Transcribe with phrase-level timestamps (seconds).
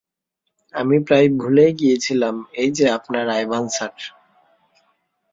[0.73, 3.95] আমি প্রায় ভুলেই গিয়েছিলাম, এইযে আপনার আইভান, স্যার!